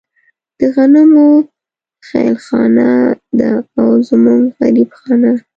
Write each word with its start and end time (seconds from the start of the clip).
د 0.59 0.61
غمونو 0.73 1.25
خېلخانه 2.07 2.89
ده 3.39 3.51
او 3.79 3.89
زمونږ 4.09 4.41
غريب 4.59 4.89
خانه 4.99 5.31